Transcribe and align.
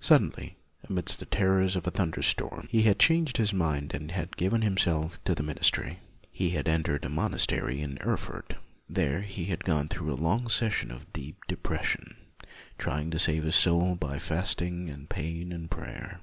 Suddenly, 0.00 0.56
amidst 0.88 1.18
the 1.20 1.26
terrors 1.26 1.76
of 1.76 1.86
a 1.86 1.90
thunderstorm, 1.90 2.66
he 2.70 2.84
had 2.84 2.98
changed 2.98 3.36
his 3.36 3.52
mind 3.52 3.92
and 3.92 4.10
had 4.10 4.38
given 4.38 4.62
himself 4.62 5.22
to 5.24 5.34
the 5.34 5.42
ministry. 5.42 5.98
He 6.30 6.48
had 6.52 6.66
entered 6.66 7.04
a 7.04 7.10
monastery 7.10 7.82
in 7.82 7.98
Erfurt. 8.00 8.56
There 8.88 9.20
he 9.20 9.44
had 9.44 9.64
gone 9.64 9.88
through 9.88 10.14
long 10.14 10.48
seasons 10.48 10.92
of 10.92 11.12
deep 11.12 11.44
de 11.46 11.58
pression, 11.58 12.16
trying 12.78 13.10
to 13.10 13.18
save 13.18 13.42
his 13.42 13.54
soul 13.54 13.94
by 13.94 14.18
fasting 14.18 14.88
and 14.88 15.10
pain 15.10 15.52
and 15.52 15.70
prayer. 15.70 16.22